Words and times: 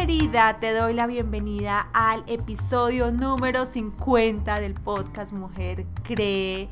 Querida, 0.00 0.58
te 0.60 0.72
doy 0.72 0.94
la 0.94 1.06
bienvenida 1.06 1.90
al 1.92 2.24
episodio 2.26 3.12
número 3.12 3.66
50 3.66 4.58
del 4.58 4.72
podcast 4.72 5.34
Mujer 5.34 5.84
Cree. 6.04 6.70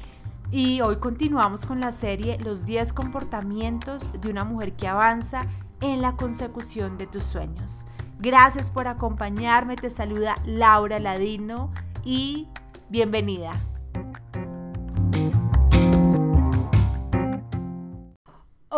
Y 0.51 0.81
hoy 0.81 0.97
continuamos 0.97 1.67
con 1.67 1.79
la 1.79 1.93
serie 1.93 2.39
Los 2.39 2.65
10 2.65 2.95
comportamientos 2.95 4.09
de 4.19 4.31
una 4.31 4.45
mujer 4.45 4.77
que 4.77 4.89
avanza 4.89 5.47
en 5.83 6.01
la 6.01 6.17
consecución 6.17 6.97
de 6.97 7.07
tus 7.07 7.25
sueños. 7.25 7.85
Gracias 8.19 8.71
por 8.71 8.89
acompañarme, 8.89 9.77
te 9.77 9.91
saluda 9.91 10.35
Laura 10.47 10.99
Ladino 10.99 11.71
y 12.07 12.49
bienvenida. 12.89 13.61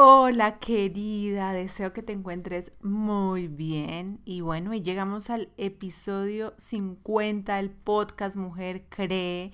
Hola 0.03 0.59
querida, 0.61 1.53
deseo 1.53 1.93
que 1.93 2.03
te 2.03 2.15
encuentres 2.15 2.73
muy 2.81 3.49
bien 3.49 4.23
y 4.25 4.41
bueno, 4.41 4.73
y 4.73 4.81
llegamos 4.81 5.29
al 5.29 5.51
episodio 5.59 6.55
50 6.57 7.57
del 7.57 7.69
podcast 7.69 8.39
Mujer 8.39 8.87
Cree 8.89 9.53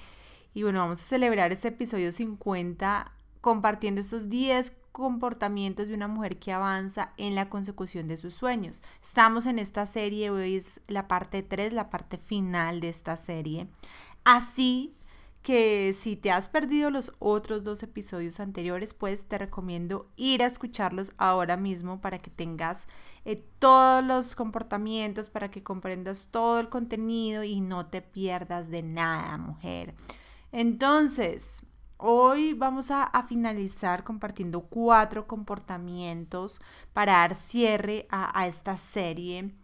y 0.54 0.62
bueno, 0.62 0.78
vamos 0.78 1.00
a 1.00 1.04
celebrar 1.04 1.50
este 1.50 1.66
episodio 1.66 2.12
50 2.12 3.10
compartiendo 3.40 4.00
estos 4.00 4.28
10 4.28 4.72
comportamientos 4.92 5.88
de 5.88 5.94
una 5.94 6.06
mujer 6.06 6.38
que 6.38 6.52
avanza 6.52 7.12
en 7.16 7.34
la 7.34 7.48
consecución 7.48 8.06
de 8.06 8.16
sus 8.16 8.34
sueños. 8.34 8.84
Estamos 9.02 9.46
en 9.46 9.58
esta 9.58 9.84
serie, 9.84 10.30
hoy 10.30 10.54
es 10.54 10.80
la 10.86 11.08
parte 11.08 11.42
3, 11.42 11.72
la 11.72 11.90
parte 11.90 12.18
final 12.18 12.78
de 12.78 12.90
esta 12.90 13.16
serie. 13.16 13.66
Así 14.22 14.94
que 15.46 15.92
si 15.92 16.16
te 16.16 16.32
has 16.32 16.48
perdido 16.48 16.90
los 16.90 17.12
otros 17.20 17.62
dos 17.62 17.84
episodios 17.84 18.40
anteriores, 18.40 18.94
pues 18.94 19.28
te 19.28 19.38
recomiendo 19.38 20.10
ir 20.16 20.42
a 20.42 20.46
escucharlos 20.46 21.12
ahora 21.18 21.56
mismo 21.56 22.00
para 22.00 22.18
que 22.18 22.32
tengas 22.32 22.88
eh, 23.24 23.36
todos 23.60 24.04
los 24.04 24.34
comportamientos, 24.34 25.28
para 25.28 25.48
que 25.48 25.62
comprendas 25.62 26.30
todo 26.32 26.58
el 26.58 26.68
contenido 26.68 27.44
y 27.44 27.60
no 27.60 27.86
te 27.86 28.02
pierdas 28.02 28.70
de 28.70 28.82
nada, 28.82 29.38
mujer. 29.38 29.94
Entonces, 30.50 31.64
hoy 31.96 32.54
vamos 32.54 32.90
a, 32.90 33.08
finalizar 33.28 34.02
compartiendo 34.02 34.62
cuatro 34.62 35.28
comportamientos 35.28 36.60
para 36.92 37.18
dar 37.18 37.36
cierre 37.36 38.08
a, 38.10 38.36
a 38.36 38.48
esta 38.48 38.76
serie. 38.76 39.54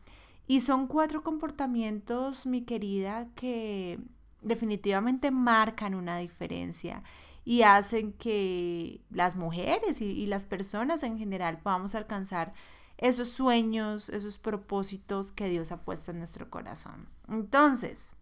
Y 0.47 0.61
son 0.61 0.87
cuatro 0.87 1.25
comportamientos, 1.25 2.47
mi 2.47 2.63
querida, 2.63 3.31
que 3.35 3.99
definitivamente 4.43 5.31
marcan 5.31 5.95
una 5.95 6.19
diferencia 6.19 7.03
y 7.45 7.63
hacen 7.63 8.13
que 8.13 9.01
las 9.11 9.37
mujeres 9.37 10.01
y, 10.01 10.27
las 10.27 10.47
personas 10.47 11.03
en 11.03 11.19
general 11.19 11.59
podamos 11.61 11.95
alcanzar 11.95 12.53
esos 12.99 13.31
sueños, 13.31 14.09
esos 14.11 14.39
propósitos 14.39 15.33
que 15.33 15.49
Dios 15.49 15.73
ha 15.73 15.85
puesto 15.85 16.13
en 16.13 16.19
nuestro 16.19 16.51
corazón. 16.51 17.09
Entonces, 17.29 18.15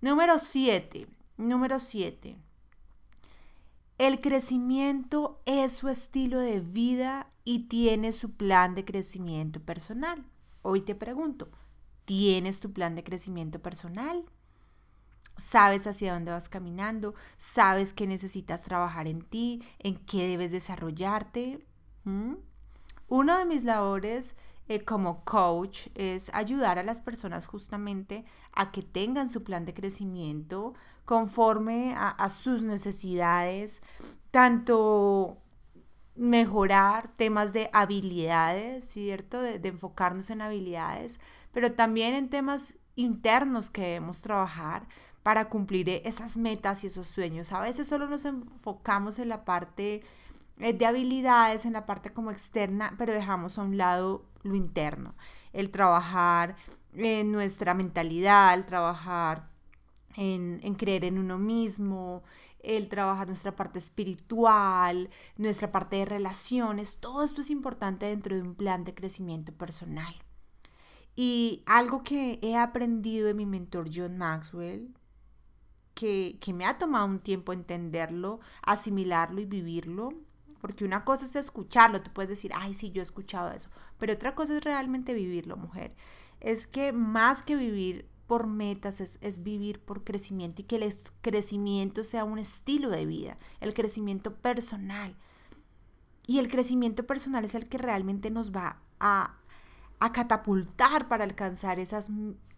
número 0.00 0.38
siete, 0.38 1.08
Número 1.38 1.80
7. 1.80 2.36
El 3.98 4.20
crecimiento 4.20 5.40
es 5.44 5.72
su 5.72 5.88
estilo 5.88 6.38
de 6.38 6.60
vida 6.60 7.28
y 7.42 7.68
tiene 7.68 8.12
su 8.12 8.32
plan 8.32 8.74
de 8.74 8.84
crecimiento 8.84 9.58
personal. 9.58 10.24
Hoy 10.60 10.82
te 10.82 10.94
pregunto, 10.94 11.48
¿tienes 12.04 12.60
tu 12.60 12.72
plan 12.72 12.94
de 12.94 13.02
crecimiento 13.02 13.60
personal? 13.60 14.24
¿Sabes 15.42 15.88
hacia 15.88 16.14
dónde 16.14 16.30
vas 16.30 16.48
caminando? 16.48 17.14
¿Sabes 17.36 17.92
qué 17.92 18.06
necesitas 18.06 18.62
trabajar 18.62 19.08
en 19.08 19.22
ti? 19.22 19.60
¿En 19.80 19.96
qué 19.96 20.28
debes 20.28 20.52
desarrollarte? 20.52 21.66
¿Mm? 22.04 22.34
Una 23.08 23.38
de 23.40 23.44
mis 23.44 23.64
labores 23.64 24.36
eh, 24.68 24.84
como 24.84 25.24
coach 25.24 25.88
es 25.96 26.30
ayudar 26.32 26.78
a 26.78 26.84
las 26.84 27.00
personas 27.00 27.46
justamente 27.46 28.24
a 28.52 28.70
que 28.70 28.82
tengan 28.82 29.28
su 29.28 29.42
plan 29.42 29.64
de 29.64 29.74
crecimiento 29.74 30.74
conforme 31.04 31.94
a, 31.96 32.28
sus 32.28 32.62
necesidades, 32.62 33.82
tanto 34.30 35.38
mejorar 36.14 37.10
temas 37.16 37.52
de 37.52 37.68
habilidades, 37.72 38.84
¿cierto? 38.84 39.42
De, 39.42 39.58
de, 39.58 39.70
enfocarnos 39.70 40.30
en 40.30 40.40
habilidades, 40.40 41.18
pero 41.52 41.72
también 41.72 42.14
en 42.14 42.30
temas 42.30 42.76
internos 42.94 43.70
que 43.70 43.82
debemos 43.82 44.22
trabajar 44.22 44.86
para 45.22 45.48
cumplir 45.48 45.88
esas 46.04 46.36
metas 46.36 46.84
y 46.84 46.88
esos 46.88 47.08
sueños. 47.08 47.52
A 47.52 47.60
veces 47.60 47.86
solo 47.86 48.08
nos 48.08 48.24
enfocamos 48.24 49.18
en 49.18 49.28
la 49.28 49.44
parte 49.44 50.02
eh, 50.58 50.72
de 50.72 50.86
habilidades, 50.86 51.64
en 51.64 51.74
la 51.74 51.86
parte 51.86 52.12
como 52.12 52.30
externa, 52.30 52.94
pero 52.98 53.12
dejamos 53.12 53.58
a 53.58 53.62
un 53.62 53.76
lado 53.76 54.24
lo 54.42 54.54
interno, 54.54 55.14
el 55.52 55.70
trabajar 55.70 56.56
en 56.94 57.32
nuestra 57.32 57.74
mentalidad, 57.74 58.54
el 58.54 58.66
trabajar 58.66 59.48
en, 60.16 60.60
en 60.62 60.74
creer 60.74 61.04
en 61.04 61.18
uno 61.18 61.38
mismo, 61.38 62.22
el 62.62 62.88
trabajar 62.88 63.26
nuestra 63.26 63.56
parte 63.56 63.78
espiritual, 63.78 65.10
nuestra 65.36 65.72
parte 65.72 65.96
de 65.96 66.04
relaciones, 66.04 66.98
todo 67.00 67.22
esto 67.22 67.40
es 67.40 67.50
importante 67.50 68.06
dentro 68.06 68.34
de 68.34 68.42
un 68.42 68.54
plan 68.54 68.84
de 68.84 68.94
crecimiento 68.94 69.52
personal. 69.52 70.14
Y 71.14 71.62
algo 71.66 72.02
que 72.02 72.38
he 72.42 72.56
aprendido 72.56 73.26
de 73.26 73.34
mi 73.34 73.46
mentor 73.46 73.90
John 73.92 74.16
Maxwell, 74.16 74.94
que, 75.94 76.38
que 76.40 76.52
me 76.52 76.64
ha 76.64 76.78
tomado 76.78 77.06
un 77.06 77.18
tiempo 77.18 77.52
entenderlo, 77.52 78.40
asimilarlo 78.62 79.40
y 79.40 79.46
vivirlo, 79.46 80.14
porque 80.60 80.84
una 80.84 81.04
cosa 81.04 81.24
es 81.24 81.34
escucharlo, 81.36 82.02
tú 82.02 82.12
puedes 82.12 82.28
decir, 82.28 82.52
ay, 82.54 82.74
sí, 82.74 82.92
yo 82.92 83.00
he 83.00 83.02
escuchado 83.02 83.50
eso, 83.50 83.68
pero 83.98 84.12
otra 84.12 84.34
cosa 84.34 84.56
es 84.56 84.64
realmente 84.64 85.12
vivirlo, 85.12 85.56
mujer. 85.56 85.94
Es 86.40 86.66
que 86.66 86.92
más 86.92 87.42
que 87.42 87.56
vivir 87.56 88.08
por 88.26 88.46
metas, 88.46 89.00
es, 89.00 89.18
es, 89.20 89.42
vivir 89.42 89.80
por 89.80 90.04
crecimiento 90.04 90.62
y 90.62 90.64
que 90.64 90.76
el 90.76 90.94
crecimiento 91.20 92.04
sea 92.04 92.24
un 92.24 92.38
estilo 92.38 92.90
de 92.90 93.06
vida, 93.06 93.38
el 93.60 93.74
crecimiento 93.74 94.36
personal. 94.36 95.16
Y 96.26 96.38
el 96.38 96.48
crecimiento 96.48 97.06
personal 97.06 97.44
es 97.44 97.54
el 97.54 97.68
que 97.68 97.78
realmente 97.78 98.30
nos 98.30 98.52
va 98.54 98.80
a, 99.00 99.36
a 99.98 100.12
catapultar 100.12 101.08
para 101.08 101.24
alcanzar 101.24 101.80
esas, 101.80 102.10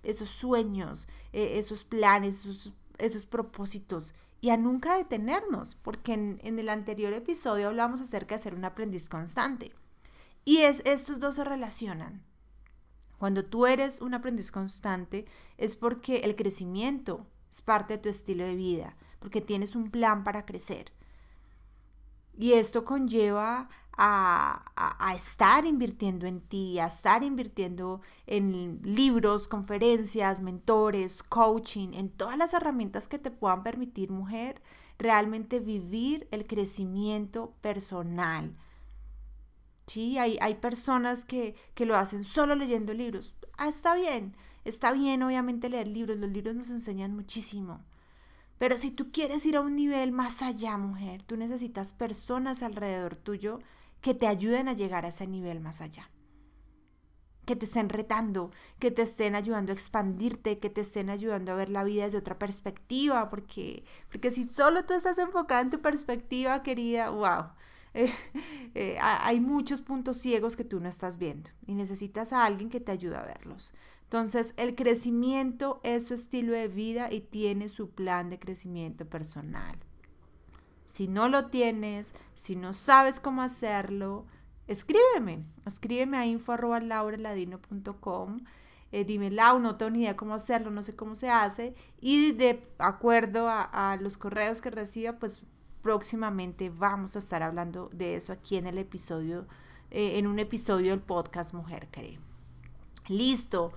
esos 0.03 0.31
sueños, 0.31 1.09
e, 1.33 1.59
esos 1.59 1.85
planes, 1.85 2.41
esos, 2.41 2.73
esos 2.99 3.27
propósitos 3.27 4.15
y 4.41 4.51
a 4.51 4.57
nunca 4.57 4.97
detenernos, 4.97 5.75
porque 5.75 6.13
en, 6.13 6.39
el 6.43 6.69
anterior 6.69 7.13
episodio 7.15 7.69
hablamos 7.69 8.01
acerca 8.01 8.35
de 8.35 8.43
ser 8.43 8.55
un 8.55 8.65
aprendiz 8.65 9.09
constante. 9.09 9.73
Y 10.45 10.59
es, 10.59 10.83
estos 10.85 11.19
dos 11.19 11.37
se 11.37 11.45
relacionan. 11.45 12.23
Cuando 13.19 13.45
tú 13.45 13.65
eres 13.65 14.03
un 14.03 14.13
aprendiz 14.13 14.51
constante 14.51 15.25
es 15.57 15.77
porque 15.77 16.19
el 16.19 16.37
crecimiento 16.37 17.27
es 17.51 17.63
parte 17.63 17.95
de 17.95 18.03
tu 18.03 18.11
estilo 18.11 18.45
de 18.45 18.55
vida, 18.55 18.97
porque 19.19 19.41
tienes 19.41 19.75
un 19.75 19.91
plan 19.91 20.25
para 20.25 20.45
crecer. 20.45 20.93
Y 22.37 22.53
esto 22.53 22.85
conlleva 22.85 23.71
a, 23.97 25.13
estar 25.15 25.65
invirtiendo 25.65 26.27
en 26.27 26.41
ti, 26.41 26.79
a 26.79 26.87
estar 26.87 27.23
invirtiendo 27.23 28.01
en 28.27 28.81
libros, 28.83 29.49
conferencias, 29.49 30.41
mentores, 30.41 31.23
coaching, 31.23 31.91
en 31.95 32.11
todas 32.11 32.37
las 32.37 32.55
herramientas 32.55 33.09
que 33.09 33.19
te 33.19 33.31
puedan 33.31 33.63
permitir, 33.63 34.11
mujer, 34.11 34.61
realmente 34.99 35.61
vivir 35.61 36.29
el 36.31 36.47
crecimiento 36.47 37.55
personal. 37.61 38.57
Sí, 39.87 40.19
hay, 40.19 40.39
hay 40.41 40.55
personas 40.55 41.25
que, 41.25 41.55
que 41.75 41.87
lo 41.87 41.97
hacen 41.97 42.25
solo 42.25 42.55
leyendo 42.55 42.95
libros. 42.95 43.37
Ah, 43.57 43.69
está 43.69 43.95
bien, 43.95 44.35
está 44.65 44.93
bien 44.93 45.23
obviamente 45.23 45.69
leer 45.69 45.89
libros, 45.89 46.19
los 46.19 46.31
libros 46.31 46.55
nos 46.57 46.71
enseñan 46.71 47.15
muchísimo. 47.15 47.85
Pero 48.59 48.79
si 48.79 48.91
tú 48.91 49.11
quieres 49.11 49.45
ir 49.47 49.57
a 49.57 49.61
un 49.61 49.75
nivel 49.75 50.13
más 50.13 50.43
allá, 50.43 50.77
mujer, 50.77 51.23
tú 51.23 51.37
necesitas 51.37 51.93
personas 51.93 52.63
alrededor 52.63 53.17
tuyo 53.17 53.61
que 54.01 54.15
te 54.15 54.27
ayuden 54.27 54.69
a 54.69 54.75
llegar 54.75 55.05
a 55.05 55.09
ese 55.09 55.27
nivel 55.27 55.61
más 55.61 55.81
allá. 55.81 56.11
Que 57.47 57.57
te 57.57 57.65
estén 57.67 57.89
retando, 57.89 58.53
que 58.79 58.91
te 58.91 59.03
estén 59.03 59.35
ayudando 59.35 59.73
a 59.73 59.75
expandirte, 59.75 60.59
que 60.59 60.71
te 60.71 60.83
estén 60.83 61.11
ayudando 61.11 61.53
a 61.53 61.57
ver 61.57 61.69
la 61.69 61.85
vida 61.85 62.05
desde 62.05 62.19
otra 62.19 62.39
perspectiva, 62.39 63.29
porque, 63.29 63.85
porque 64.11 64.31
si 64.31 64.49
solo 64.49 64.85
tú 64.85 64.95
estás 64.95 65.19
enfocada 65.19 65.61
en 65.61 65.71
tu 65.71 65.81
perspectiva, 65.81 66.63
querida, 66.63 67.11
wow, 67.11 67.51
eh, 67.95 68.13
eh, 68.75 68.99
hay 69.01 69.41
muchos 69.41 69.81
puntos 69.83 70.19
ciegos 70.19 70.57
que 70.57 70.65
tú 70.65 70.81
no 70.81 70.89
estás 70.89 71.19
viendo 71.19 71.51
y 71.67 71.75
necesitas 71.75 72.33
a 72.33 72.45
alguien 72.45 72.71
que 72.71 72.81
te 72.81 72.93
ayude 72.93 73.17
a 73.17 73.23
verlos. 73.23 73.73
Entonces, 74.15 74.55
el 74.59 74.77
crecimiento 74.77 75.81
es 75.83 76.07
su 76.07 76.15
estilo 76.15 76.53
de 76.53 76.69
vida 76.69 77.13
y 77.13 77.21
tiene 77.21 77.69
su 77.69 77.91
plan 77.91 78.31
de 78.31 78.39
crecimiento 78.39 79.07
personal. 79.07 79.77
Si 80.87 81.09
no 81.09 81.29
lo 81.29 81.47
tienes, 81.47 82.15
si 82.33 82.55
no 82.55 82.75
sabes 82.75 83.19
cómo 83.19 83.43
hacerlo, 83.43 84.27
escríbeme. 84.69 85.45
Escríbeme 85.67 86.17
a 86.17 86.27
info.lauraladino.com. 86.27 88.45
Eh, 88.93 89.05
dime, 89.05 89.33
Lau, 89.33 89.59
no 89.59 89.75
tengo 89.75 89.91
ni 89.91 90.03
idea 90.03 90.17
cómo 90.17 90.35
hacerlo, 90.35 90.71
no 90.71 90.85
sé 90.85 90.95
cómo 90.95 91.17
se 91.17 91.29
hace. 91.29 91.75
Y 92.01 92.31
de 92.31 92.63
acuerdo 92.79 93.49
a, 93.49 93.99
los 94.01 94.17
correos 94.17 94.61
que 94.61 94.71
reciba, 94.71 95.15
pues 95.15 95.45
próximamente 95.83 96.71
vamos 96.71 97.17
a 97.17 97.19
estar 97.19 97.43
hablando 97.43 97.91
de 97.93 98.15
eso 98.15 98.33
aquí 98.33 98.59
en 98.59 98.69
el 98.69 98.79
episodio, 98.79 99.49
eh, 99.91 100.21
en 100.21 100.29
un 100.29 100.39
episodio 100.39 100.93
del 100.93 101.01
podcast 101.01 101.53
Mujer 101.53 101.89
Cree. 101.91 102.21
Listo. 103.09 103.73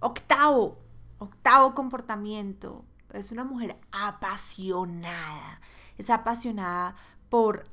Octavo, 0.00 0.78
octavo 1.18 1.74
comportamiento. 1.74 2.84
Es 3.12 3.30
una 3.30 3.44
mujer 3.44 3.78
apasionada. 3.92 5.60
Es 5.98 6.10
apasionada 6.10 6.94
por 7.28 7.68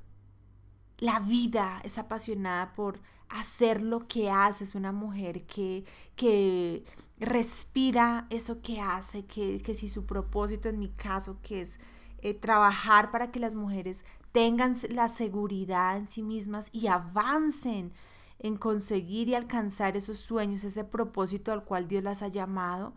la 0.98 1.20
vida, 1.20 1.80
es 1.84 1.98
apasionada 1.98 2.74
por 2.74 3.00
hacer 3.30 3.82
lo 3.82 4.08
que 4.08 4.30
hace, 4.30 4.64
es 4.64 4.76
una 4.76 4.92
mujer 4.92 5.46
que, 5.46 5.86
que 6.16 6.86
respira 7.20 8.26
eso 8.30 8.62
que 8.62 8.80
hace, 8.80 9.26
que, 9.26 9.62
si 9.76 9.90
su 9.90 10.06
propósito 10.06 10.70
en 10.70 10.80
mi 10.80 10.90
caso, 10.90 11.40
que 11.42 11.62
es 11.62 11.80
eh, 12.20 12.34
trabajar 12.34 13.12
para 13.12 13.32
que 13.32 13.40
las 13.40 13.56
mujeres 13.56 14.06
tengan 14.32 14.76
la 14.90 15.10
seguridad 15.10 15.98
en 15.98 16.08
sí 16.08 16.24
mismas 16.24 16.70
y 16.72 16.88
avancen 16.88 17.94
en 18.40 18.58
conseguir 18.58 19.30
y 19.30 19.36
alcanzar 19.36 19.98
esos 19.98 20.20
sueños, 20.20 20.64
ese 20.64 20.84
propósito 20.84 21.52
al 21.52 21.64
cual 21.64 21.88
Dios 21.88 22.04
las 22.04 22.22
ha 22.22 22.28
llamado, 22.28 22.94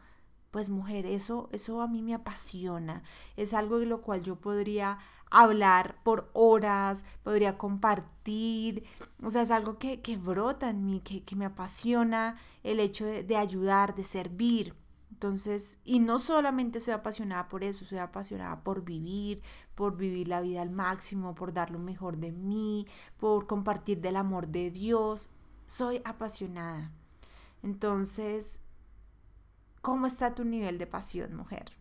pues 0.51 0.71
mujer, 0.71 1.07
eso, 1.07 1.49
eso 1.53 1.81
a 1.81 1.89
mí 1.89 2.03
me 2.03 2.15
apasiona, 2.15 3.03
es 3.37 3.55
algo 3.55 3.79
de 3.79 3.87
lo 3.87 4.03
cual 4.03 4.23
yo 4.23 4.37
podría 4.37 4.99
hablar 5.31 5.97
por 6.03 6.29
horas, 6.33 7.05
podría 7.23 7.57
compartir, 7.57 8.85
o 9.23 9.31
sea, 9.31 9.43
es 9.43 9.51
algo 9.51 9.79
que, 9.79 10.01
brota 10.17 10.71
en 10.71 10.85
mí, 10.85 11.01
que, 11.01 11.37
me 11.37 11.45
apasiona 11.45 12.37
el 12.65 12.81
hecho 12.81 13.07
de 13.07 13.37
ayudar, 13.37 13.95
de 13.95 14.05
servir. 14.05 14.75
Entonces, 15.21 15.79
y 15.85 15.99
no 15.99 16.19
solamente 16.19 16.81
soy 16.81 16.95
apasionada 16.95 17.47
por 17.49 17.63
eso, 17.63 17.85
soy 17.85 17.99
apasionada 17.99 18.65
por 18.65 18.85
vivir, 18.85 19.43
por 19.75 19.99
vivir 19.99 20.29
la 20.29 20.41
vida 20.41 20.63
al 20.63 20.71
máximo, 20.71 21.35
por 21.35 21.53
dar 21.53 21.71
lo 21.71 21.79
mejor 21.79 22.17
de 22.17 22.33
mí, 22.33 22.87
por 23.19 23.47
compartir 23.47 24.01
del 24.01 24.17
amor 24.17 24.49
de 24.49 24.71
Dios. 24.71 25.29
Soy 25.67 26.01
apasionada. 26.07 26.91
Entonces, 27.63 28.61
¿cómo 29.83 30.07
está 30.07 30.35
tu 30.35 30.43
nivel 30.45 30.79
de 30.79 30.87
pasión, 30.87 31.37
mujer? 31.37 31.77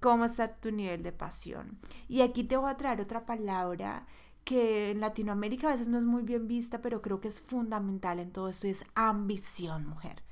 cómo 0.00 0.26
está 0.26 0.54
tu 0.54 0.70
nivel 0.70 1.02
de 1.02 1.10
pasión. 1.12 1.78
Y 2.06 2.20
aquí 2.20 2.44
te 2.44 2.56
voy 2.58 2.70
a 2.70 2.76
traer 2.76 3.00
otra 3.00 3.26
palabra 3.26 4.06
que 4.44 4.90
en 4.90 5.00
Latinoamérica 5.00 5.68
a 5.68 5.72
veces 5.72 5.88
no 5.88 5.98
es 5.98 6.04
muy 6.04 6.22
bien 6.22 6.46
vista, 6.46 6.82
pero 6.82 7.02
creo 7.02 7.20
que 7.20 7.28
es 7.28 7.40
fundamental 7.40 8.18
en 8.18 8.30
todo 8.30 8.48
esto 8.48 8.66
es 8.66 8.84
ambición, 8.94 9.86
mujer. 9.86 10.22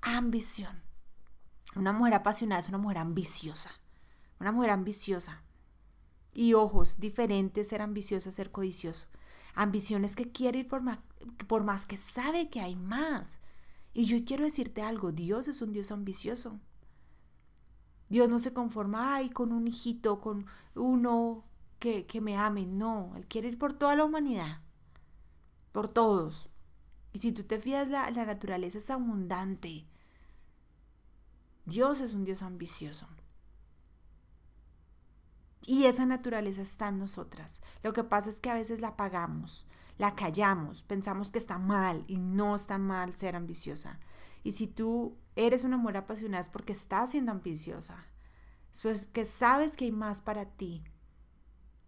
Ambición. 0.00 0.89
Una 1.76 1.92
mujer 1.92 2.14
apasionada 2.14 2.60
es 2.60 2.68
una 2.68 2.78
mujer 2.78 2.98
ambiciosa. 2.98 3.70
Una 4.40 4.52
mujer 4.52 4.70
ambiciosa. 4.70 5.42
Y 6.32 6.54
ojos, 6.54 6.98
diferentes 6.98 7.68
ser 7.68 7.82
ambicioso 7.82 8.30
ser 8.32 8.50
codicioso. 8.50 9.06
Ambición 9.54 10.04
es 10.04 10.16
que 10.16 10.30
quiere 10.30 10.60
ir 10.60 10.68
por 10.68 10.82
más, 10.82 10.98
por 11.46 11.64
más 11.64 11.86
que 11.86 11.96
sabe 11.96 12.50
que 12.50 12.60
hay 12.60 12.76
más. 12.76 13.40
Y 13.92 14.04
yo 14.04 14.24
quiero 14.24 14.44
decirte 14.44 14.82
algo, 14.82 15.12
Dios 15.12 15.48
es 15.48 15.60
un 15.62 15.72
Dios 15.72 15.90
ambicioso. 15.90 16.60
Dios 18.08 18.28
no 18.28 18.38
se 18.38 18.52
conforma, 18.52 19.14
ay, 19.14 19.30
con 19.30 19.52
un 19.52 19.68
hijito, 19.68 20.20
con 20.20 20.46
uno 20.74 21.44
que, 21.78 22.06
me 22.20 22.36
ame. 22.36 22.66
No, 22.66 23.12
Él 23.16 23.26
quiere 23.26 23.48
ir 23.48 23.58
por 23.58 23.72
toda 23.72 23.96
la 23.96 24.04
humanidad, 24.04 24.60
por 25.72 25.88
todos. 25.88 26.50
Y 27.12 27.18
si 27.18 27.32
tú 27.32 27.44
te 27.44 27.58
fías, 27.60 27.88
la, 27.88 28.10
la 28.10 28.24
naturaleza 28.24 28.78
es 28.78 28.90
abundante. 28.90 29.86
Dios 31.64 32.00
es 32.00 32.14
un 32.14 32.24
Dios 32.24 32.42
ambicioso. 32.42 33.06
Y 35.62 35.84
esa 35.84 36.06
naturaleza 36.06 36.62
está 36.62 36.88
en 36.88 36.98
nosotras. 36.98 37.62
Lo 37.82 37.92
que 37.92 38.02
pasa 38.02 38.30
es 38.30 38.40
que 38.40 38.50
a 38.50 38.54
veces 38.54 38.80
la 38.80 38.88
apagamos, 38.88 39.66
la 39.98 40.14
callamos, 40.14 40.82
pensamos 40.82 41.30
que 41.30 41.38
está 41.38 41.58
mal 41.58 42.04
y 42.08 42.16
no 42.16 42.56
está 42.56 42.78
mal 42.78 43.14
ser 43.14 43.36
ambiciosa. 43.36 44.00
Y 44.42 44.52
si 44.52 44.66
tú 44.66 45.18
eres 45.36 45.64
una 45.64 45.76
mujer 45.76 45.98
apasionada 45.98 46.40
es 46.40 46.48
porque 46.48 46.72
estás 46.72 47.10
siendo 47.10 47.32
ambiciosa. 47.32 48.06
Es 48.72 48.80
porque 48.80 49.24
sabes 49.24 49.76
que 49.76 49.84
hay 49.84 49.92
más 49.92 50.22
para 50.22 50.46
ti, 50.46 50.82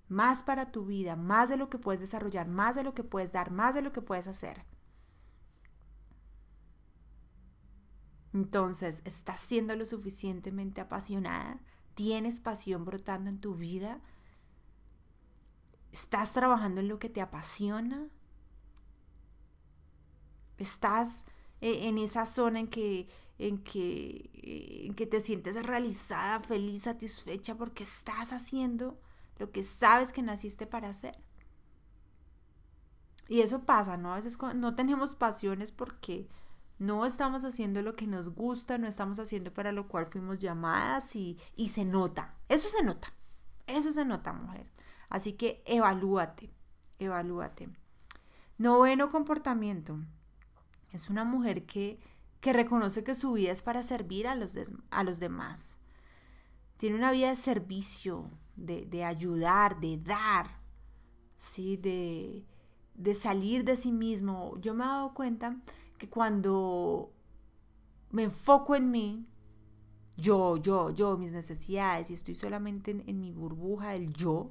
más 0.09 0.43
para 0.43 0.71
tu 0.71 0.85
vida, 0.85 1.17
más 1.17 1.49
de 1.49 1.57
lo 1.57 1.71
que 1.71 1.79
puedes 1.79 2.01
desarrollar, 2.01 2.49
más 2.49 2.75
de 2.75 2.85
lo 2.85 2.95
que 2.95 3.05
puedes 3.05 3.33
dar, 3.33 3.51
más 3.51 3.75
de 3.75 3.83
lo 3.83 3.93
que 3.93 4.03
puedes 4.03 4.27
hacer. 4.27 4.65
Entonces, 8.33 9.03
¿estás 9.05 9.41
siendo 9.41 9.77
lo 9.77 9.87
suficientemente 9.87 10.81
apasionada? 10.81 11.61
¿Tienes 11.95 12.41
pasión 12.41 12.85
brotando 12.85 13.31
en 13.31 13.41
tu 13.41 13.55
vida? 13.55 14.01
¿Estás 15.93 16.33
trabajando 16.33 16.81
en 16.81 16.89
lo 16.89 16.99
que 16.99 17.11
te 17.11 17.21
apasiona? 17.21 18.09
¿Estás 20.57 21.27
eh, 21.61 21.89
en 21.89 21.99
esa 21.99 22.27
zona 22.27 22.61
en 22.61 22.69
que, 22.69 23.09
en 23.39 23.63
que, 23.63 24.31
eh, 24.35 24.87
en 24.87 24.95
que 24.95 25.07
te 25.07 25.21
sientes 25.21 25.55
realizada, 25.65 26.41
feliz, 26.41 26.85
satisfecha 26.85 27.57
porque 27.57 27.85
estás 27.85 28.33
haciendo 28.33 28.99
lo 29.39 29.51
que 29.53 29.65
sabes 29.65 30.13
que 30.13 30.23
naciste 30.23 30.67
para 30.67 30.89
hacer. 30.89 31.17
Y 33.29 33.41
eso 33.41 33.63
pasa, 33.65 33.97
¿no? 33.97 34.13
A 34.13 34.17
veces 34.17 34.39
no 34.55 34.75
tenemos 34.75 35.15
pasiones 35.15 35.71
porque 35.71 36.29
no 36.83 37.07
estamos 37.07 37.45
haciendo 37.45 37.81
lo 37.81 37.95
que 37.95 38.09
nos 38.09 38.35
gusta, 38.35 38.77
no 38.77 38.89
estamos 38.89 39.21
haciendo 39.21 39.55
para 39.55 39.71
lo 39.71 39.87
cual 39.87 40.09
fuimos 40.11 40.41
llamadas 40.41 41.15
y, 41.15 41.39
y 41.55 41.69
se 41.69 41.85
nota. 41.85 42.35
Eso 42.49 42.69
se 42.69 42.83
nota. 42.83 43.15
Eso 43.69 43.93
se 43.93 44.05
nota, 44.05 44.33
mujer. 44.33 44.67
Así 45.09 45.35
que 45.35 45.63
evalúate, 45.65 46.53
evalúate. 46.99 47.69
Noveno 48.59 49.11
comportamiento. 49.11 49.97
Es 50.91 51.09
una 51.09 51.25
mujer 51.25 51.67
que, 51.67 52.01
que 52.41 52.53
reconoce 52.53 53.05
que 53.05 53.15
su 53.15 53.33
vida 53.33 53.53
es 53.53 53.63
para 53.63 53.85
servir 53.85 54.27
a 54.27 54.35
los, 54.35 54.59
a 54.91 55.05
los 55.05 55.21
demás. 55.21 55.79
Tiene 56.79 56.97
una 56.97 57.13
vida 57.13 57.29
de 57.29 57.37
servicio, 57.37 58.29
de, 58.57 59.05
ayudar, 59.05 59.79
de 59.79 59.99
dar, 59.99 60.59
¿sí? 61.39 61.77
de, 61.77 62.45
de 62.95 63.15
salir 63.15 63.63
de 63.63 63.77
sí 63.77 63.93
mismo. 63.93 64.59
Yo 64.59 64.75
me 64.75 64.83
he 64.83 64.89
dado 64.89 65.15
cuenta 65.15 65.61
que 65.99 66.09
cuando 66.09 67.13
me 68.11 68.25
enfoco 68.25 68.75
en 68.75 68.91
mí, 68.91 69.27
yo, 70.17 70.57
yo, 70.59 70.91
yo, 70.91 71.17
mis 71.17 71.33
necesidades, 71.33 72.11
y 72.11 72.15
estoy 72.15 72.35
solamente 72.35 72.91
en, 73.07 73.21
mi 73.21 73.33
burbuja 73.33 73.91
del 73.91 74.13
yo, 74.13 74.51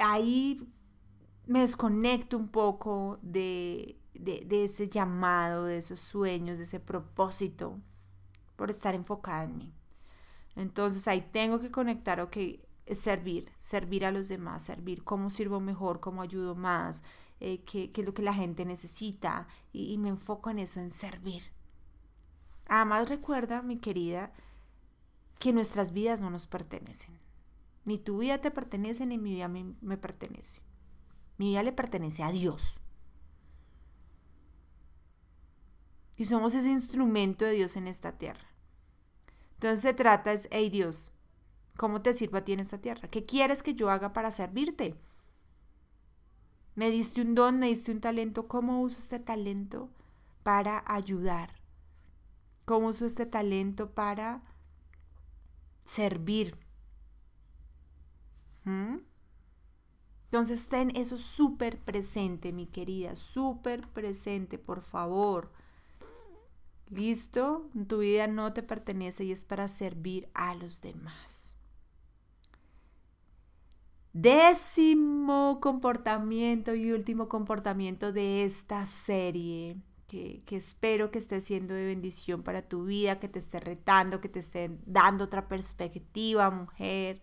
ahí 0.00 0.72
me 1.46 1.60
desconecto 1.60 2.36
un 2.36 2.48
poco 2.48 3.18
de, 3.22 3.98
de, 4.14 4.64
ese 4.64 4.88
llamado, 4.88 5.64
de 5.64 5.78
esos 5.78 6.00
sueños, 6.00 6.58
de 6.58 6.64
ese 6.64 6.80
propósito, 6.80 7.78
por 8.56 8.70
estar 8.70 8.94
enfocada 8.94 9.44
en 9.44 9.56
mí. 9.56 9.72
Entonces 10.56 11.06
ahí 11.08 11.28
tengo 11.32 11.60
que 11.60 11.70
conectar, 11.70 12.20
ok, 12.20 12.36
servir, 12.86 13.50
servir 13.56 14.04
a 14.04 14.12
los 14.12 14.28
demás, 14.28 14.62
servir, 14.62 15.04
cómo 15.04 15.30
sirvo 15.30 15.60
mejor, 15.60 16.00
cómo 16.00 16.22
ayudo 16.22 16.54
más, 16.54 17.02
eh, 17.40 17.62
qué, 17.64 17.92
es 17.94 18.04
lo 18.04 18.14
que 18.14 18.22
la 18.22 18.34
gente 18.34 18.64
necesita 18.64 19.46
y, 19.72 19.96
me 19.98 20.08
enfoco 20.08 20.50
en 20.50 20.58
eso, 20.58 20.80
en 20.80 20.90
servir. 20.90 21.42
Además 22.66 23.08
recuerda, 23.08 23.62
mi 23.62 23.78
querida, 23.78 24.32
que 25.38 25.52
nuestras 25.52 25.92
vidas 25.92 26.20
no 26.20 26.30
nos 26.30 26.46
pertenecen. 26.46 27.18
Ni 27.84 27.98
tu 27.98 28.18
vida 28.18 28.38
te 28.38 28.50
pertenece, 28.50 29.06
ni 29.06 29.18
mi 29.18 29.34
vida 29.34 29.48
me, 29.48 29.74
me 29.80 29.96
pertenece. 29.96 30.62
Mi 31.38 31.50
vida 31.50 31.62
le 31.62 31.72
pertenece 31.72 32.22
a 32.22 32.32
Dios. 32.32 32.80
Y 36.16 36.24
somos 36.24 36.54
ese 36.54 36.68
instrumento 36.68 37.44
de 37.44 37.52
Dios 37.52 37.76
en 37.76 37.86
esta 37.86 38.18
tierra. 38.18 38.48
Entonces 39.54 39.80
se 39.80 39.94
trata 39.94 40.32
es, 40.32 40.48
hey 40.50 40.68
Dios, 40.70 41.14
¿cómo 41.76 42.02
te 42.02 42.12
sirvo 42.12 42.38
a 42.38 42.44
ti 42.44 42.52
en 42.52 42.60
esta 42.60 42.78
tierra? 42.78 43.08
¿Qué 43.08 43.24
quieres 43.24 43.62
que 43.62 43.74
yo 43.74 43.90
haga 43.90 44.12
para 44.12 44.32
servirte? 44.32 44.96
Me 46.78 46.90
diste 46.90 47.22
un 47.22 47.34
don, 47.34 47.58
me 47.58 47.66
diste 47.66 47.90
un 47.90 48.00
talento. 48.00 48.46
¿Cómo 48.46 48.82
uso 48.82 48.98
este 48.98 49.18
talento 49.18 49.90
para 50.44 50.84
ayudar? 50.86 51.50
¿Cómo 52.66 52.86
uso 52.86 53.04
este 53.04 53.26
talento 53.26 53.90
para 53.90 54.42
servir? 55.84 56.56
¿Mm? 58.62 58.98
Entonces 60.26 60.68
ten 60.68 60.94
eso 60.94 61.18
súper 61.18 61.80
presente, 61.80 62.52
mi 62.52 62.66
querida, 62.66 63.16
súper 63.16 63.88
presente, 63.88 64.56
por 64.56 64.82
favor. 64.82 65.50
¿Listo? 66.90 67.68
Tu 67.88 67.98
vida 67.98 68.28
no 68.28 68.52
te 68.52 68.62
pertenece 68.62 69.24
y 69.24 69.32
es 69.32 69.44
para 69.44 69.66
servir 69.66 70.30
a 70.32 70.54
los 70.54 70.80
demás. 70.80 71.47
Décimo 74.20 75.60
comportamiento 75.60 76.74
y 76.74 76.90
último 76.90 77.28
comportamiento 77.28 78.10
de 78.10 78.42
esta 78.42 78.84
serie, 78.84 79.76
que, 80.08 80.42
espero 80.50 81.12
que 81.12 81.20
esté 81.20 81.40
siendo 81.40 81.72
de 81.72 81.86
bendición 81.86 82.42
para 82.42 82.62
tu 82.62 82.86
vida, 82.86 83.20
que 83.20 83.28
te 83.28 83.38
esté 83.38 83.60
retando, 83.60 84.20
que 84.20 84.28
te 84.28 84.40
esté 84.40 84.76
dando 84.86 85.22
otra 85.22 85.46
perspectiva, 85.46 86.50
mujer, 86.50 87.20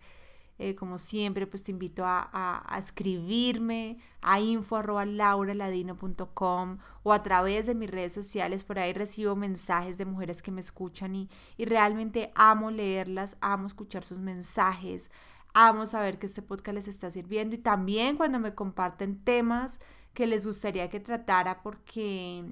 Eh, 0.58 0.74
como 0.74 0.98
siempre, 0.98 1.46
pues 1.46 1.64
te 1.64 1.70
invito 1.70 2.02
a, 2.06 2.30
a, 2.32 2.78
escribirme 2.78 3.98
a 4.22 4.40
info.lauraladino.com 4.40 6.78
o 7.02 7.12
a 7.12 7.22
través 7.22 7.66
de 7.66 7.74
mis 7.74 7.90
redes 7.90 8.14
sociales. 8.14 8.64
Por 8.64 8.78
ahí 8.78 8.94
recibo 8.94 9.36
mensajes 9.36 9.98
de 9.98 10.06
mujeres 10.06 10.40
que 10.40 10.50
me 10.50 10.62
escuchan 10.62 11.14
y, 11.14 11.28
y 11.58 11.66
realmente 11.66 12.32
amo 12.34 12.70
leerlas, 12.70 13.36
amo 13.42 13.66
escuchar 13.66 14.02
sus 14.04 14.18
mensajes, 14.18 15.10
amo 15.56 15.86
saber 15.86 16.18
que 16.18 16.26
este 16.26 16.42
podcast 16.42 16.74
les 16.74 16.86
está 16.86 17.10
sirviendo 17.10 17.54
y 17.54 17.58
también 17.58 18.16
cuando 18.18 18.38
me 18.38 18.54
comparten 18.54 19.16
temas 19.16 19.80
que 20.12 20.26
les 20.26 20.46
gustaría 20.46 20.90
que 20.90 21.00
tratara 21.00 21.62
porque 21.62 22.44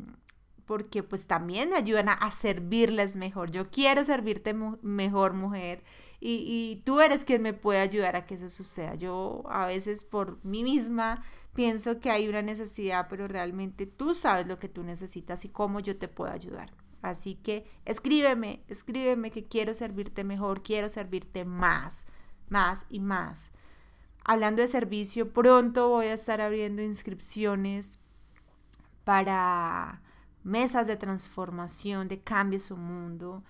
porque 0.65 1.03
pues 1.03 1.27
también 1.27 1.69
me 1.69 1.77
ayudan 1.77 2.09
a, 2.09 2.31
servirles 2.31 3.17
mejor. 3.17 3.51
Yo 3.51 3.71
quiero 3.71 4.03
servirte 4.03 4.55
mejor, 4.55 5.35
mujer, 5.35 5.85
y, 6.19 6.81
tú 6.87 7.01
eres 7.01 7.27
quien 7.27 7.43
me 7.43 7.53
puede 7.53 7.81
ayudar 7.81 8.17
a 8.17 8.25
que 8.25 8.37
eso 8.37 8.49
suceda. 8.49 8.95
Yo 8.95 9.43
a 9.51 9.67
veces 9.67 10.05
por 10.05 10.43
mí 10.43 10.63
misma 10.63 11.23
pienso 11.53 12.01
que 12.01 12.11
hay 12.11 12.29
una 12.29 12.41
necesidad, 12.41 13.09
pero 13.11 13.29
realmente 13.29 13.85
tú 13.85 14.15
sabes 14.15 14.47
lo 14.47 14.59
que 14.59 14.71
tú 14.71 14.83
necesitas 14.83 15.45
y 15.45 15.51
cómo 15.51 15.81
yo 15.81 15.99
te 15.99 16.09
puedo 16.09 16.33
ayudar. 16.33 16.73
Así 17.03 17.35
que 17.35 17.67
escríbeme, 17.85 18.63
escríbeme 18.69 19.31
que 19.31 19.45
quiero 19.45 19.75
servirte 19.75 20.25
mejor, 20.25 20.63
quiero 20.63 20.89
servirte 20.89 21.45
más, 21.45 22.07
más 22.49 22.87
y 22.89 23.01
más. 23.01 23.51
Hablando 24.25 24.63
de 24.63 24.69
servicio, 24.69 25.33
pronto 25.33 25.91
voy 25.91 26.07
a 26.07 26.15
estar 26.15 26.41
abriendo 26.41 26.83
inscripciones 26.83 28.01
para 29.05 30.01
mesas 30.43 30.87
de 30.87 30.97
transformación, 30.97 32.09
de 32.09 32.21
cambio 32.21 32.61
su 32.61 32.77
mundo. 32.77 33.45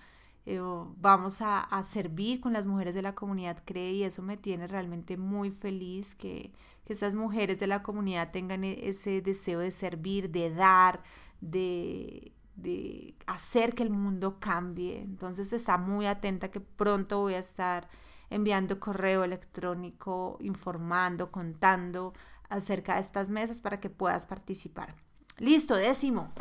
Eh, 0.45 0.59
vamos 0.97 1.41
a, 1.41 1.67
servir 1.83 2.39
con 2.41 2.53
las 2.53 2.65
mujeres 2.65 2.93
de 2.93 3.01
la 3.01 3.15
comunidad 3.15 3.63
CRE 3.65 3.91
y 3.91 4.03
eso 4.03 4.21
me 4.21 4.37
tiene 4.37 4.67
realmente 4.67 5.17
muy 5.17 5.49
feliz 5.49 6.13
que, 6.13 6.51
que 6.83 6.93
esas 6.93 7.15
mujeres 7.15 7.59
de 7.59 7.67
la 7.67 7.81
comunidad 7.81 8.31
tengan 8.31 8.63
e, 8.63 8.89
ese 8.89 9.21
deseo 9.21 9.59
de 9.59 9.71
servir, 9.71 10.29
de 10.29 10.51
dar, 10.53 11.01
de, 11.41 12.33
de 12.55 13.15
hacer 13.27 13.75
que 13.75 13.83
el 13.83 13.89
mundo 13.89 14.39
cambie. 14.39 15.01
Entonces 15.01 15.51
está 15.53 15.77
muy 15.77 16.05
atenta 16.05 16.51
que 16.51 16.59
pronto 16.59 17.19
voy 17.19 17.33
a 17.35 17.39
estar 17.39 17.89
enviando 18.29 18.79
correo 18.79 19.23
electrónico, 19.23 20.37
informando, 20.41 21.31
contando 21.31 22.13
acerca 22.49 22.95
de 22.95 23.01
estas 23.01 23.29
mesas 23.29 23.61
para 23.61 23.79
que 23.79 23.89
puedas 23.89 24.25
participar. 24.25 24.95
Listo, 25.37 25.75
décimo 25.75 26.31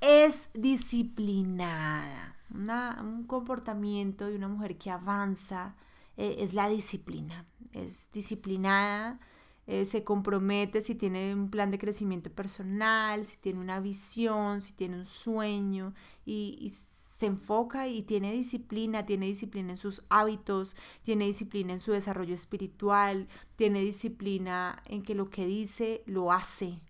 es 0.00 0.48
disciplinada. 0.54 2.36
un 2.50 3.24
comportamiento 3.26 4.26
de 4.26 4.36
una 4.36 4.48
mujer 4.48 4.76
que 4.78 4.90
avanza 4.90 5.76
eh, 6.16 6.36
es 6.38 6.54
la 6.54 6.68
disciplina. 6.68 7.46
Es 7.72 8.10
disciplinada, 8.12 9.20
eh, 9.66 9.84
se 9.84 10.02
compromete 10.02 10.80
si 10.80 10.94
tiene 10.94 11.34
un 11.34 11.50
plan 11.50 11.70
de 11.70 11.78
crecimiento 11.78 12.30
personal, 12.30 13.26
si 13.26 13.36
tiene 13.36 13.60
una 13.60 13.78
visión, 13.80 14.60
si 14.60 14.72
tiene 14.72 14.96
un 14.96 15.06
sueño 15.06 15.94
y, 16.24 16.58
y 16.60 16.70
se 17.20 17.26
enfoca 17.26 17.86
y 17.86 18.00
tiene 18.00 18.32
disciplina, 18.32 19.04
tiene 19.04 19.26
disciplina 19.26 19.72
en 19.72 19.76
sus 19.76 20.02
hábitos, 20.08 20.74
tiene 21.02 21.26
disciplina 21.26 21.74
en 21.74 21.78
su 21.78 21.92
desarrollo 21.92 22.34
espiritual, 22.34 23.28
tiene 23.56 23.82
disciplina 23.82 24.82
en 24.86 25.02
que 25.02 25.14
lo 25.14 25.28
que 25.28 25.44
dice 25.44 26.02
lo 26.06 26.32
hace, 26.32 26.80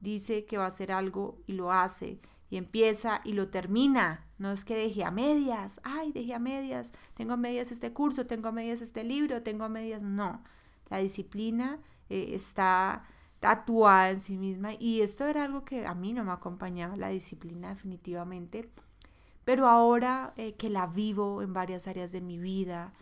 Dice 0.00 0.44
que 0.44 0.56
va 0.56 0.64
a 0.64 0.68
hacer 0.68 0.92
algo 0.92 1.42
y 1.48 1.54
lo 1.54 1.72
hace 1.72 2.20
y 2.48 2.58
empieza 2.58 3.22
y 3.24 3.32
lo 3.32 3.48
termina. 3.48 4.24
No 4.38 4.52
es 4.52 4.64
que 4.64 4.76
deje 4.76 5.02
a 5.02 5.10
medias, 5.10 5.80
ay, 5.82 6.12
dejé 6.12 6.34
a 6.34 6.38
medias, 6.38 6.92
tengo 7.14 7.32
a 7.32 7.36
medias 7.36 7.72
este 7.72 7.92
curso, 7.92 8.26
tengo 8.26 8.48
a 8.48 8.52
medias 8.52 8.82
este 8.82 9.02
libro, 9.02 9.42
tengo 9.42 9.64
a 9.64 9.68
medias, 9.68 10.04
no. 10.04 10.44
La 10.90 10.98
disciplina 10.98 11.80
eh, 12.08 12.34
está 12.34 13.04
tatuada 13.40 14.10
en 14.10 14.20
sí 14.20 14.36
misma 14.36 14.70
y 14.78 15.02
esto 15.02 15.26
era 15.26 15.44
algo 15.44 15.64
que 15.64 15.86
a 15.86 15.94
mí 15.94 16.12
no 16.12 16.24
me 16.24 16.32
acompañaba, 16.32 16.96
la 16.96 17.08
disciplina 17.08 17.70
definitivamente. 17.70 18.70
Pero 19.44 19.68
ahora 19.68 20.32
eh, 20.36 20.54
que 20.54 20.70
la 20.70 20.86
vivo 20.86 21.42
en 21.42 21.52
varias 21.52 21.86
áreas 21.86 22.10
de 22.12 22.20
mi 22.20 22.38
vida, 22.38 22.92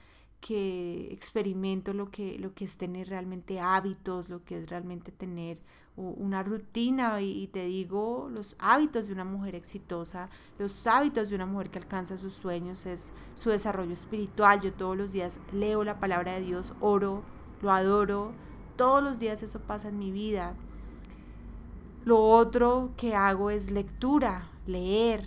que 0.41 1.09
experimento 1.11 1.95
lo 1.95 2.11
que, 2.11 2.39
lo 2.39 2.53
que 2.53 2.67
es 2.67 2.77
tener 2.77 3.09
realmente 3.09 3.61
hábitos, 3.61 4.29
lo 4.29 4.45
que 4.45 4.59
es 4.59 4.69
realmente 4.69 5.11
tener 5.11 5.59
una 5.97 6.43
rutina 6.43 7.21
y, 7.21 7.47
te 7.47 7.67
digo 7.67 8.29
los 8.31 8.57
hábitos 8.59 9.07
de 9.07 9.13
una 9.13 9.25
mujer 9.25 9.55
exitosa, 9.55 10.29
los 10.59 10.87
hábitos 10.87 11.29
de 11.29 11.37
una 11.37 11.47
mujer 11.47 11.71
que 11.71 11.79
alcanza 11.79 12.19
sus 12.19 12.35
sueños 12.35 12.85
es 12.85 13.13
su 13.37 13.51
desarrollo 13.51 13.93
espiritual. 13.93 14.61
Yo 14.61 14.73
todos 14.73 14.97
los 14.97 15.13
días 15.13 15.41
leo 15.53 15.85
la 15.85 16.01
palabra 16.01 16.33
de 16.33 16.41
Dios, 16.41 16.75
oro, 16.81 17.23
lo 17.63 17.71
adoro, 17.71 18.33
todos 18.77 19.03
los 19.03 19.19
días 19.19 19.43
eso 19.43 19.61
pasa 19.61 19.89
en 19.89 19.99
mi 19.99 20.11
vida. 20.11 20.55
Lo 22.05 22.23
otro 22.23 22.93
que 22.97 23.15
hago 23.15 23.51
es 23.51 23.71
lectura, 23.71 24.51
leer, 24.67 25.25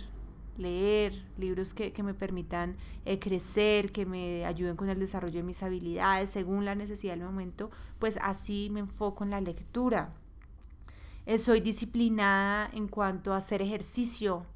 leer 0.56 1.24
libros 1.36 1.74
que, 1.74 1.92
me 2.02 2.14
permitan 2.14 2.76
eh, 3.04 3.18
crecer, 3.18 3.90
que 3.90 4.06
me 4.06 4.44
ayuden 4.44 4.76
con 4.76 4.88
el 4.88 4.98
desarrollo 4.98 5.38
de 5.38 5.42
mis 5.42 5.62
habilidades 5.62 6.30
según 6.30 6.64
la 6.64 6.74
necesidad 6.74 7.14
del 7.14 7.24
momento, 7.24 7.70
pues 7.98 8.18
así 8.22 8.68
me 8.70 8.80
enfoco 8.80 9.24
en 9.24 9.30
la 9.30 9.40
lectura. 9.40 10.12
Eh, 11.26 11.38
soy 11.38 11.60
disciplinada 11.60 12.70
en 12.72 12.88
cuanto 12.88 13.32
a 13.32 13.38
hacer 13.38 13.60
ejercicio, 13.60 14.46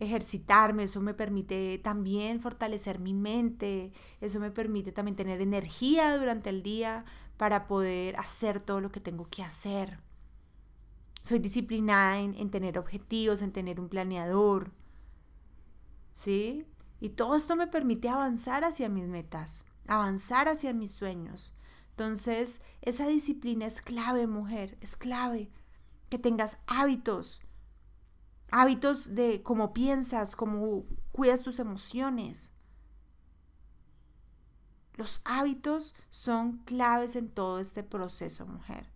ejercitarme, 0.00 0.84
eso 0.84 1.00
me 1.00 1.14
permite 1.14 1.78
también 1.78 2.40
fortalecer 2.40 2.98
mi 2.98 3.12
mente, 3.14 3.92
eso 4.20 4.38
me 4.38 4.50
permite 4.50 4.92
también 4.92 5.16
tener 5.16 5.40
energía 5.40 6.16
durante 6.18 6.50
el 6.50 6.62
día 6.62 7.04
para 7.36 7.66
poder 7.66 8.16
hacer 8.16 8.60
todo 8.60 8.80
lo 8.80 8.90
que 8.90 9.00
tengo 9.00 9.28
que 9.28 9.42
hacer. 9.42 10.00
Soy 11.22 11.38
disciplinada 11.38 12.20
en, 12.20 12.34
en 12.34 12.50
tener 12.50 12.78
objetivos, 12.78 13.42
en 13.42 13.52
tener 13.52 13.80
un 13.80 13.88
planeador, 13.88 14.72
¿sí? 16.12 16.66
Y 17.00 17.10
todo 17.10 17.36
esto 17.36 17.56
me 17.56 17.66
permite 17.66 18.08
avanzar 18.08 18.64
hacia 18.64 18.88
mis 18.88 19.06
metas, 19.06 19.66
avanzar 19.86 20.48
hacia 20.48 20.72
mis 20.72 20.92
sueños. 20.92 21.54
Entonces, 21.90 22.60
esa 22.82 23.06
disciplina 23.06 23.66
es 23.66 23.80
clave, 23.80 24.26
mujer, 24.26 24.76
es 24.80 24.96
clave 24.96 25.50
que 26.08 26.18
tengas 26.18 26.58
hábitos, 26.66 27.40
hábitos 28.50 29.14
de 29.14 29.42
cómo 29.42 29.72
piensas, 29.72 30.36
cómo 30.36 30.84
cuidas 31.12 31.42
tus 31.42 31.58
emociones. 31.58 32.52
Los 34.96 35.20
hábitos 35.24 35.94
son 36.10 36.58
claves 36.58 37.16
en 37.16 37.28
todo 37.28 37.58
este 37.58 37.82
proceso, 37.82 38.46
mujer. 38.46 38.88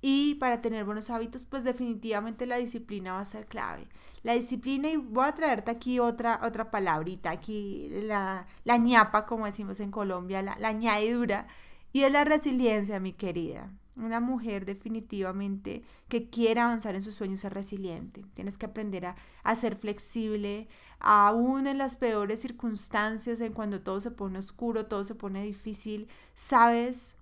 Y 0.00 0.34
para 0.34 0.60
tener 0.60 0.84
buenos 0.84 1.08
hábitos, 1.08 1.46
pues 1.46 1.64
definitivamente 1.64 2.44
la 2.46 2.56
disciplina 2.58 3.14
va 3.14 3.20
a 3.20 3.24
ser 3.24 3.46
clave. 3.46 3.88
La 4.22 4.34
disciplina, 4.34 4.90
y 4.90 4.96
voy 4.96 5.24
a 5.24 5.34
traerte 5.34 5.70
aquí 5.70 5.98
otra, 5.98 6.40
otra 6.42 6.70
palabrita, 6.70 7.30
aquí 7.30 7.88
la, 7.90 8.46
la 8.64 8.76
ñapa, 8.76 9.24
como 9.24 9.46
decimos 9.46 9.80
en 9.80 9.90
Colombia, 9.90 10.42
la, 10.42 10.58
la 10.58 10.68
añadidura, 10.68 11.46
y 11.92 12.02
es 12.02 12.12
la 12.12 12.24
resiliencia, 12.24 13.00
mi 13.00 13.12
querida. 13.12 13.70
Una 13.96 14.18
mujer 14.18 14.64
definitivamente 14.64 15.84
que 16.08 16.28
quiera 16.28 16.64
avanzar 16.64 16.96
en 16.96 17.02
sus 17.02 17.14
sueños 17.14 17.44
es 17.44 17.52
resiliente. 17.52 18.24
Tienes 18.34 18.58
que 18.58 18.66
aprender 18.66 19.06
a, 19.06 19.54
ser 19.54 19.76
flexible, 19.76 20.68
aún 20.98 21.68
en 21.68 21.78
las 21.78 21.96
peores 21.96 22.40
circunstancias, 22.40 23.40
en 23.40 23.52
cuando 23.52 23.82
todo 23.82 24.00
se 24.00 24.10
pone 24.10 24.40
oscuro, 24.40 24.86
todo 24.86 25.04
se 25.04 25.14
pone 25.14 25.44
difícil. 25.44 26.08
Sabes 26.34 27.16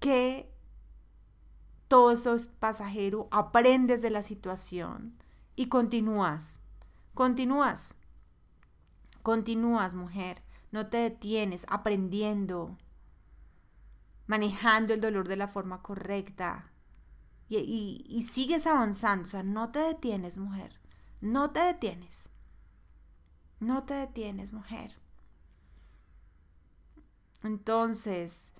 que 0.00 0.52
todo 1.86 2.10
eso 2.10 2.34
es 2.34 2.48
pasajero, 2.48 3.28
aprendes 3.30 4.02
de 4.02 4.10
la 4.10 4.22
situación 4.22 5.14
y 5.54 5.66
continúas. 5.66 6.64
Continúas. 7.14 7.96
Continúas, 9.22 9.94
mujer. 9.94 10.42
No 10.72 10.88
te 10.88 10.96
detienes 10.96 11.66
aprendiendo 11.68 12.76
manejando 14.30 14.94
el 14.94 15.00
dolor 15.00 15.26
de 15.26 15.36
la 15.36 15.48
forma 15.48 15.82
correcta. 15.82 16.70
Y, 17.48 18.24
sigues 18.30 18.68
avanzando, 18.68 19.26
o 19.26 19.28
sea, 19.28 19.42
no 19.42 19.72
te 19.72 19.80
detienes, 19.80 20.38
mujer. 20.38 20.78
No 21.20 21.50
te 21.50 21.58
detienes. 21.58 22.30
No 23.58 23.82
te 23.82 23.94
detienes, 23.94 24.52
mujer. 24.52 24.94
Entonces, 27.42 28.52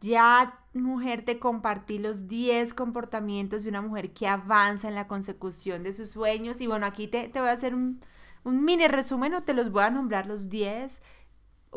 ya, 0.00 0.60
mujer, 0.72 1.24
te 1.24 1.40
compartí 1.40 1.98
los 1.98 2.28
10 2.28 2.72
comportamientos 2.74 3.64
de 3.64 3.70
una 3.70 3.82
mujer 3.82 4.14
que 4.14 4.28
avanza 4.28 4.86
en 4.86 4.94
la 4.94 5.08
consecución 5.08 5.82
de 5.82 5.92
sus 5.92 6.10
sueños. 6.10 6.60
Y 6.60 6.68
bueno, 6.68 6.86
aquí 6.86 7.08
te, 7.08 7.32
voy 7.34 7.48
a 7.48 7.52
hacer 7.52 7.74
un, 7.74 8.00
un, 8.44 8.64
mini 8.64 8.86
resumen 8.86 9.34
o 9.34 9.42
te 9.42 9.54
los 9.54 9.72
voy 9.72 9.82
a 9.82 9.90
nombrar 9.90 10.26
los 10.26 10.48
10 10.48 11.02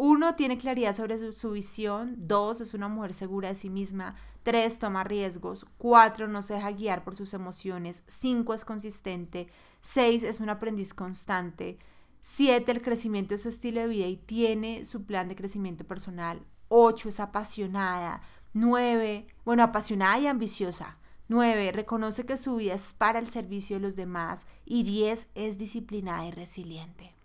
uno, 0.01 0.35
tiene 0.35 0.57
claridad 0.57 0.95
sobre 0.95 1.33
su, 1.33 1.51
visión. 1.51 2.15
Dos, 2.19 2.61
es 2.61 2.73
una 2.73 2.87
mujer 2.87 3.13
segura 3.13 3.49
de 3.49 3.55
sí 3.55 3.69
misma. 3.69 4.15
Tres, 4.43 4.79
toma 4.79 5.03
riesgos. 5.03 5.65
Cuatro, 5.77 6.29
no 6.29 6.41
se 6.41 6.53
deja 6.53 6.71
guiar 6.71 7.03
por 7.03 7.17
sus 7.17 7.33
emociones. 7.33 8.03
Cinco, 8.07 8.53
es 8.53 8.63
consistente. 8.63 9.49
Seis, 9.81 10.23
es 10.23 10.39
un 10.39 10.49
aprendiz 10.49 10.93
constante. 10.93 11.79
7, 12.21 12.71
el 12.71 12.81
crecimiento 12.81 13.35
de 13.35 13.39
su 13.39 13.49
estilo 13.49 13.81
de 13.81 13.87
vida 13.87 14.07
y 14.07 14.15
tiene 14.15 14.85
su 14.85 15.03
plan 15.03 15.27
de 15.27 15.35
crecimiento 15.35 15.83
personal. 15.83 16.45
8, 16.69 17.09
es 17.09 17.19
apasionada. 17.19 18.21
9, 18.53 19.27
bueno, 19.43 19.63
apasionada 19.63 20.17
y 20.17 20.27
ambiciosa. 20.27 20.97
9. 21.27 21.73
Reconoce 21.73 22.25
que 22.25 22.37
su 22.37 22.55
vida 22.55 22.75
es 22.75 22.93
para 22.93 23.19
el 23.19 23.29
servicio 23.29 23.75
de 23.75 23.81
los 23.81 23.97
demás. 23.97 24.47
Y 24.63 24.83
10. 24.83 25.27
Es 25.35 25.57
disciplinada 25.57 26.25
y 26.25 26.31
resiliente. 26.31 27.18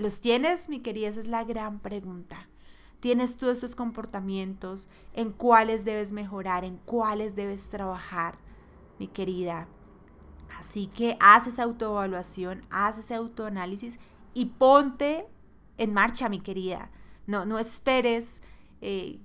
¿Los 0.00 0.22
tienes, 0.22 0.70
mi 0.70 0.80
querida? 0.80 1.08
Esa 1.08 1.20
es 1.20 1.26
la 1.26 1.44
gran 1.44 1.78
pregunta. 1.78 2.48
¿Tienes 3.00 3.36
todos 3.36 3.54
estos 3.54 3.74
comportamientos? 3.74 4.88
¿En 5.12 5.30
cuáles 5.30 5.84
debes 5.84 6.10
mejorar? 6.10 6.64
¿En 6.64 6.78
cuáles 6.78 7.36
debes 7.36 7.68
trabajar, 7.68 8.38
mi 8.98 9.08
querida? 9.08 9.68
Así 10.58 10.86
que 10.86 11.18
haz 11.20 11.48
esa 11.48 11.64
autoevaluación, 11.64 12.64
haz 12.70 12.96
ese 12.96 13.14
autoanálisis 13.14 13.98
y 14.32 14.46
ponte 14.46 15.26
en 15.76 15.92
marcha, 15.92 16.30
mi 16.30 16.40
querida. 16.40 16.90
No, 17.26 17.44
no 17.44 17.58
esperes 17.58 18.40
eh, 18.80 19.20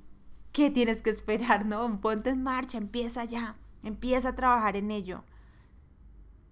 qué 0.51 0.72
tienes 0.72 1.01
que 1.01 1.10
esperar, 1.10 1.65
¿no? 1.65 2.01
Ponte 2.01 2.32
en 2.32 2.44
marcha, 2.44 2.77
empieza 2.77 3.24
ya, 3.24 3.55
empieza 3.82 4.29
a 4.29 4.36
trabajar 4.36 4.75
en 4.75 4.91
ello. 4.91 5.24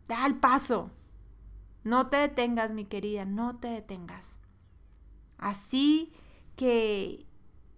Da 0.08 0.26
el 0.26 0.36
paso. 0.36 0.92
No 1.84 2.08
te 2.08 2.18
detengas, 2.18 2.72
mi 2.72 2.86
querida, 2.86 3.26
no 3.26 3.58
te 3.58 3.68
detengas. 3.68 4.40
Así 5.38 6.14
que 6.56 7.26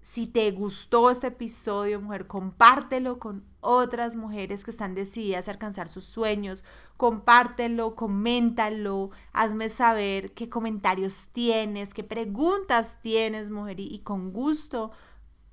si 0.01 0.27
te 0.27 0.51
gustó 0.51 1.09
este 1.09 1.27
episodio, 1.27 1.99
mujer, 1.99 2.27
compártelo 2.27 3.17
con 3.17 3.43
otras 3.59 4.15
mujeres 4.15 4.63
que 4.63 4.69
están 4.69 4.93
decididas 4.93 5.47
a 5.47 5.51
alcanzar 5.51 5.89
sus 5.89 6.05
sueños. 6.05 6.63
Compártelo, 6.95 7.95
coméntalo, 7.95 9.09
hazme 9.33 9.67
saber 9.69 10.33
qué 10.33 10.47
comentarios 10.47 11.29
tienes, 11.33 11.95
qué 11.95 12.03
preguntas 12.03 12.99
tienes, 13.01 13.49
mujer, 13.49 13.79
y, 13.79 13.97
con 13.99 14.31
gusto 14.31 14.91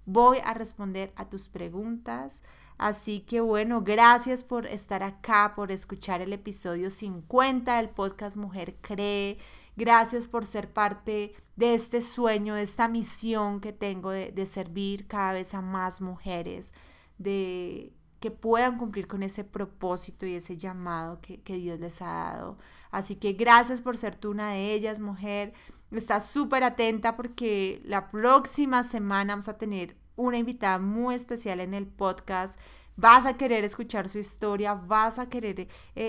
voy 0.06 0.38
a 0.44 0.54
responder 0.54 1.12
a 1.16 1.28
tus 1.28 1.48
preguntas. 1.48 2.42
Así 2.78 3.20
que 3.20 3.40
bueno, 3.40 3.82
gracias 3.82 4.44
por 4.44 4.66
estar 4.66 5.02
acá, 5.02 5.52
por 5.54 5.70
escuchar 5.70 6.20
el 6.20 6.32
episodio 6.32 6.90
50 6.90 7.76
del 7.76 7.90
podcast 7.90 8.36
Mujer 8.36 8.76
Cree. 8.80 9.38
Gracias 9.76 10.26
por 10.26 10.46
ser 10.46 10.72
parte 10.72 11.34
de 11.56 11.74
este 11.74 12.02
sueño, 12.02 12.54
de 12.54 12.62
esta 12.62 12.88
misión 12.88 13.60
que 13.60 13.72
tengo 13.72 14.10
de, 14.10 14.46
servir 14.46 15.06
cada 15.06 15.32
vez 15.32 15.54
a 15.54 15.62
más 15.62 16.00
mujeres, 16.00 16.74
de 17.18 17.92
que 18.20 18.30
puedan 18.30 18.78
cumplir 18.78 19.06
con 19.08 19.22
ese 19.22 19.44
propósito 19.44 20.26
y 20.26 20.34
ese 20.34 20.56
llamado 20.56 21.20
que, 21.20 21.40
que 21.40 21.56
Dios 21.56 21.80
les 21.80 22.02
ha 22.02 22.12
dado. 22.12 22.58
Así 22.90 23.16
que 23.16 23.32
gracias 23.32 23.80
por 23.80 23.96
ser 23.96 24.14
tú 24.14 24.30
una 24.30 24.50
de 24.50 24.74
ellas, 24.74 25.00
mujer. 25.00 25.54
Está 25.92 26.20
súper 26.20 26.64
atenta 26.64 27.16
porque 27.16 27.82
la 27.84 28.10
próxima 28.10 28.82
semana 28.82 29.34
vamos 29.34 29.48
a 29.48 29.58
tener 29.58 29.96
una 30.16 30.38
invitada 30.38 30.78
muy 30.78 31.14
especial 31.14 31.60
en 31.60 31.74
el 31.74 31.86
podcast. 31.86 32.58
Vas 32.96 33.26
a 33.26 33.36
querer 33.36 33.64
escuchar 33.64 34.08
su 34.08 34.18
historia, 34.18 34.74
vas 34.74 35.18
a 35.18 35.28
querer 35.28 35.60
eh, 35.60 35.68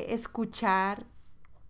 escuchar 0.10 1.06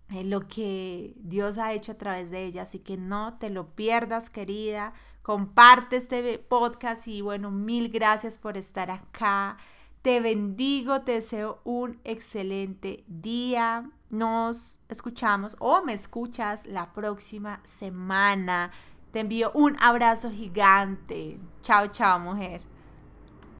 eh, 0.09 0.23
lo 0.23 0.47
que 0.47 1.13
Dios 1.17 1.57
ha 1.57 1.73
hecho 1.73 1.93
a 1.93 1.97
través 1.97 2.29
de 2.31 2.45
ella. 2.45 2.63
Así 2.63 2.79
que 2.79 2.97
no 2.97 3.37
te 3.37 3.49
lo 3.49 3.75
pierdas, 3.75 4.29
querida. 4.29 4.93
Comparte 5.21 5.95
este 5.95 6.37
podcast 6.39 7.07
y 7.07 7.21
bueno, 7.21 7.51
mil 7.51 7.89
gracias 7.89 8.37
por 8.37 8.57
estar 8.57 8.91
acá. 8.91 9.57
Te 10.01 10.19
bendigo, 10.19 11.01
te 11.01 11.13
deseo 11.13 11.61
un 11.63 11.99
excelente 12.03 13.05
día. 13.07 13.89
Nos 14.13 14.79
escuchamos 14.89 15.55
o 15.57 15.81
me 15.81 15.93
escuchas 15.93 16.67
la 16.67 16.93
próxima 16.93 17.59
semana. 17.63 18.69
Te 19.11 19.21
envío 19.21 19.49
un 19.55 19.75
abrazo 19.81 20.29
gigante. 20.29 21.39
Chao, 21.63 21.87
chao, 21.87 22.19
mujer. 22.19 22.61